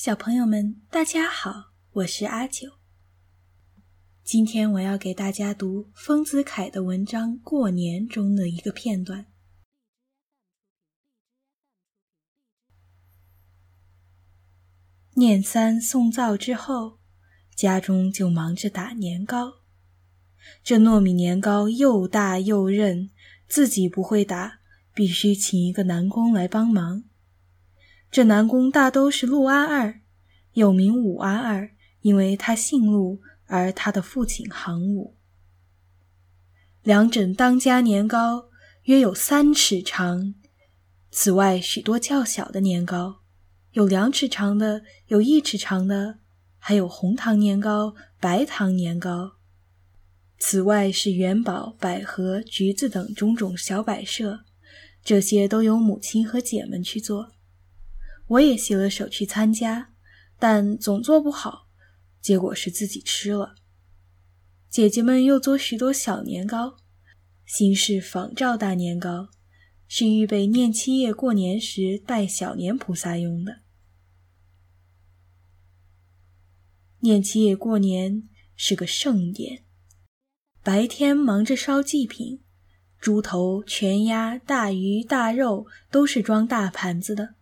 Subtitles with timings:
[0.00, 2.74] 小朋友们，大家好，我是阿九。
[4.22, 9.26] 今天我要给大家读丰子恺的文章《过年》中的一个片段。
[15.16, 17.00] 念三送灶之后，
[17.56, 19.62] 家中就忙着打年糕。
[20.62, 23.10] 这糯米年糕又大又韧，
[23.48, 24.60] 自己不会打，
[24.94, 27.07] 必须请一个男工来帮忙。
[28.10, 30.00] 这南宫大都是陆阿二，
[30.54, 35.16] 又名武阿二，因为他姓陆，而他的父亲行武。
[36.82, 38.48] 两枕当家年糕
[38.84, 40.34] 约有三尺长，
[41.10, 43.20] 此外许多较小的年糕，
[43.72, 46.20] 有两尺长的，有一尺长的，
[46.58, 49.32] 还有红糖年糕、白糖年糕。
[50.38, 54.40] 此外是元宝、百合、橘子等种种小摆设，
[55.04, 57.32] 这些都由母亲和姐们去做。
[58.28, 59.92] 我也洗了手去参加，
[60.38, 61.68] 但总做不好，
[62.20, 63.54] 结果是自己吃了。
[64.68, 66.76] 姐姐们又做许多小年糕，
[67.46, 69.30] 新式仿照大年糕，
[69.86, 73.60] 是预备念七夜过年时拜小年菩萨用的。
[77.00, 79.64] 念七夜过年是个盛典，
[80.62, 82.42] 白天忙着烧祭品，
[83.00, 87.36] 猪头、全鸭、大鱼大肉都是装大盘子的。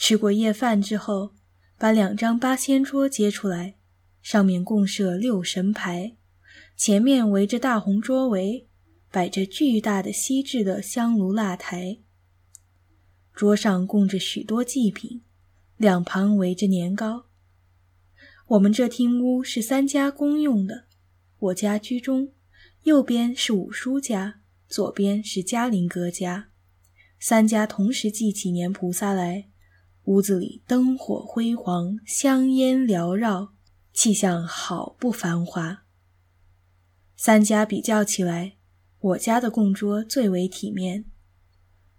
[0.00, 1.34] 吃过夜饭之后，
[1.76, 3.76] 把两张八仙桌接出来，
[4.22, 6.16] 上面共设六神牌，
[6.74, 8.66] 前面围着大红桌围，
[9.10, 11.98] 摆着巨大的锡制的香炉蜡台。
[13.34, 15.20] 桌上供着许多祭品，
[15.76, 17.26] 两旁围着年糕。
[18.48, 20.86] 我们这厅屋是三家公用的，
[21.38, 22.32] 我家居中，
[22.84, 26.48] 右边是五叔家，左边是嘉林哥家，
[27.18, 29.49] 三家同时祭起年菩萨来。
[30.10, 33.52] 屋子里灯火辉煌，香烟缭绕，
[33.92, 35.84] 气象好不繁华。
[37.14, 38.56] 三家比较起来，
[38.98, 41.04] 我家的供桌最为体面。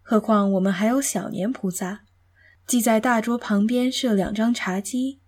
[0.02, 2.02] 何况我们还有小年菩萨，
[2.68, 5.22] 即在大桌旁边设两张茶几，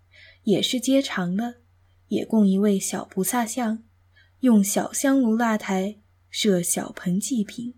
[0.44, 1.62] 也是接长的，
[2.10, 3.82] 也供一位小菩萨像，
[4.42, 7.76] 用小香炉蜡台设小盆祭品，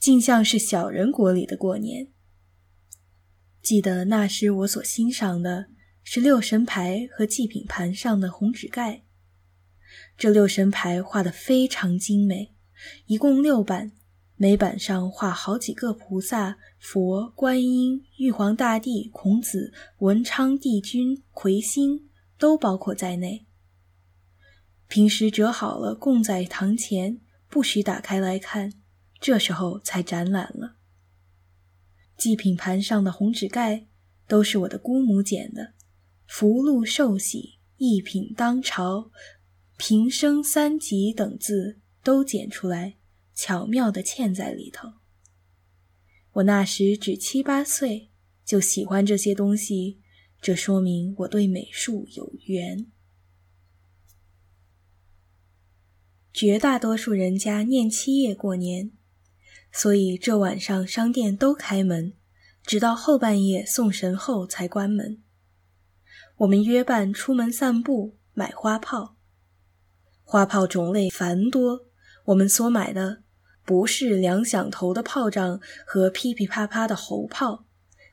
[0.00, 2.08] 竟像是小人国里的过年。
[3.62, 5.66] 记得那时我所欣赏的
[6.02, 9.04] 是六神牌和祭品盘上的红纸盖。
[10.18, 12.56] 这六神牌画得非常精美，
[13.06, 13.92] 一共六版，
[14.34, 23.46] 每版上画好几个菩萨、佛、观音、玉皇大帝、孔子、文昌帝君、魁星都包括在内。
[24.88, 28.72] 平时折好了供在堂前，不许打开来看，
[29.20, 30.76] 这时候才展览了。
[32.16, 33.86] 祭品盘上的红纸盖
[34.28, 35.74] 都是我的姑母剪的
[36.26, 39.10] ，“福禄寿喜，一品当朝，
[39.76, 42.96] 平生三吉”等字都剪出来，
[43.34, 44.92] 巧妙地嵌在里头。
[46.34, 48.10] 我那时只七八岁，
[48.44, 50.00] 就喜欢这些东西，
[50.40, 52.86] 这说明我对美术有缘。
[56.32, 58.92] 绝大多数人家念七夜过年。
[59.72, 62.12] 所以这晚上商店都开门，
[62.62, 65.22] 直到后半夜送神后才关门。
[66.36, 69.16] 我们约伴出门散步，买花炮。
[70.22, 71.86] 花炮种类繁多，
[72.26, 73.22] 我们所买的
[73.64, 77.64] 不是两响头的炮仗和噼噼啪啪的猴炮，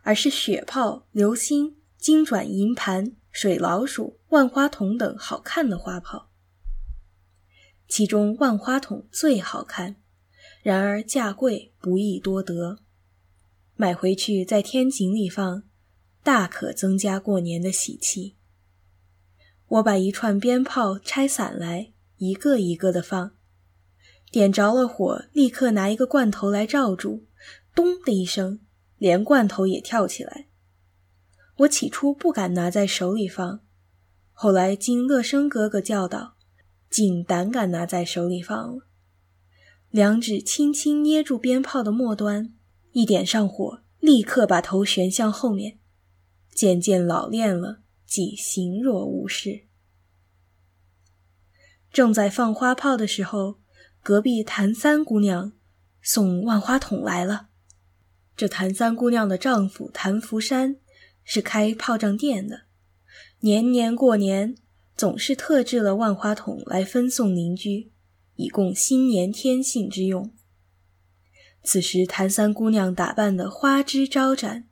[0.04, 6.30] 而是雪炮、流星、金转银盘、水老鼠、万花筒等好看的花炮。
[7.88, 9.96] 其中万花筒最好看。
[10.70, 12.78] 然而价贵，不易多得。
[13.76, 15.64] 买回去在天井里放，
[16.22, 18.36] 大可增加过年的喜气。
[19.68, 23.32] 我把一串鞭炮拆散来，一个一个的放，
[24.30, 27.26] 点着了火，立刻拿一个罐头来罩住，
[27.74, 28.60] 咚的一声，
[29.00, 30.50] 连罐头也跳起来。
[31.58, 33.62] 我起初不敢拿在手里放，
[34.34, 36.36] 后来经乐生哥哥教导，
[36.92, 38.86] 竟胆敢拿在手里放了。
[39.92, 42.54] 两指轻轻捏住鞭炮的末端，
[42.92, 45.80] 一点上火，立刻把头旋向后面。
[46.54, 49.62] 渐渐老练了，即形若无事。
[51.92, 53.60] 正在放花炮的时候，
[54.04, 55.54] 隔壁谭三姑娘
[56.02, 57.48] 送万花筒来了。
[58.36, 60.78] 这谭三姑娘的丈夫谭福山
[61.24, 62.64] 是开炮仗店的，
[63.40, 64.56] 年年过年
[64.96, 67.92] 总是特制了万花筒来分送邻居。
[68.40, 70.32] 以供新年天性之用。
[71.62, 74.70] 此时，谭三姑娘打扮得花枝招展，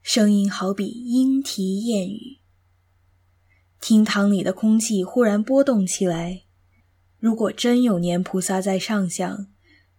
[0.00, 2.38] 声音好比莺啼燕语。
[3.78, 6.44] 厅堂里的空气忽然波动起来。
[7.18, 9.48] 如果真有年菩萨在上香，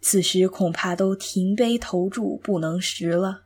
[0.01, 3.45] 此时恐怕都停杯投箸，不能食了。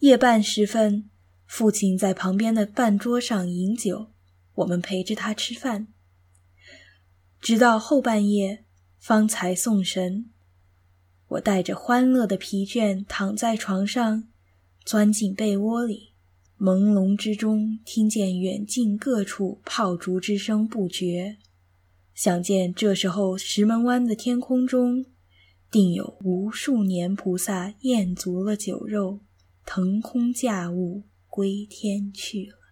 [0.00, 1.08] 夜半时分，
[1.46, 4.10] 父亲在旁边的饭桌上饮酒，
[4.56, 5.88] 我们陪着他吃饭，
[7.44, 8.64] 直到后半夜
[8.98, 10.30] 方才送神。
[11.28, 14.24] 我带着欢乐的疲倦躺在床上，
[14.82, 16.14] 钻进被窝里，
[16.58, 21.36] 朦胧之中听见远近各处炮竹之声不绝，
[22.14, 25.04] 想见这时候石门湾的天空中，
[25.70, 29.20] 定有无数年菩萨宴足了酒肉。
[29.66, 32.63] 腾空驾雾归天去了。